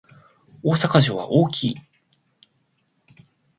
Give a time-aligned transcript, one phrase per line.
[0.63, 1.75] 大阪城は大きい